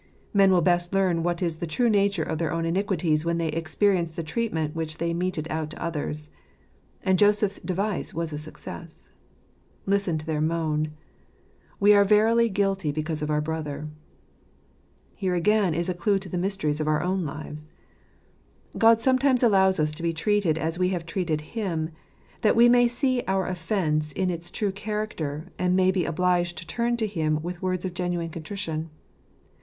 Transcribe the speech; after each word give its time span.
Men 0.33 0.51
will 0.51 0.63
best 0.63 0.95
learn 0.95 1.21
what 1.21 1.43
is 1.43 1.57
the 1.57 1.67
true 1.67 1.87
nature 1.87 2.23
of 2.23 2.39
their 2.39 2.51
own 2.51 2.65
iniquities 2.65 3.23
when 3.23 3.37
they 3.37 3.49
experience 3.49 4.11
the 4.11 4.23
treatment 4.23 4.75
which 4.75 4.97
they 4.97 5.13
meted 5.13 5.45
out 5.51 5.69
to 5.69 5.79
others. 5.83 6.27
And 7.03 7.19
Joseph's 7.19 7.59
device 7.59 8.11
was 8.11 8.33
a 8.33 8.39
success. 8.39 9.11
Listen 9.85 10.17
to 10.17 10.25
their 10.25 10.41
moan, 10.41 10.87
"We 11.79 11.93
are 11.93 12.03
verily 12.03 12.49
guilty 12.49 12.91
because 12.91 13.21
of 13.21 13.29
our 13.29 13.41
brother." 13.41 13.89
Here 15.13 15.35
again 15.35 15.75
is 15.75 15.87
a 15.87 15.93
clue 15.93 16.17
to 16.17 16.29
the 16.29 16.35
mysteries 16.39 16.81
of 16.81 16.87
our 16.87 17.03
own 17.03 17.23
lives. 17.23 17.71
God 18.75 19.03
sometimes 19.03 19.43
allows 19.43 19.79
us 19.79 19.91
to 19.91 20.01
be 20.01 20.13
treated 20.13 20.57
as 20.57 20.79
we 20.79 20.89
have 20.89 21.05
treated 21.05 21.41
Him, 21.53 21.91
that 22.41 22.55
we 22.55 22.67
may 22.67 22.87
see 22.87 23.21
our 23.27 23.45
offence 23.45 24.11
in 24.11 24.31
its 24.31 24.49
true 24.49 24.71
character, 24.71 25.51
and 25.59 25.75
may 25.75 25.91
be 25.91 26.05
obliged 26.05 26.57
to 26.57 26.65
turn 26.65 26.97
to 26.97 27.05
Him 27.05 27.43
with 27.43 27.61
words 27.61 27.85
of 27.85 27.93
genuine 27.93 28.29
contrition. 28.29 28.89